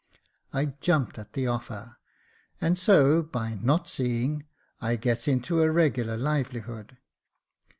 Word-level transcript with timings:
I 0.51 0.73
jumped 0.81 1.19
at 1.19 1.33
the 1.33 1.45
offer, 1.45 1.97
and 2.59 2.75
so, 2.75 3.21
by 3.21 3.59
not 3.61 3.87
seeing, 3.87 4.47
I 4.81 4.95
gets 4.95 5.27
into 5.27 5.61
a 5.61 5.69
regular 5.69 6.17
livelihood. 6.17 6.97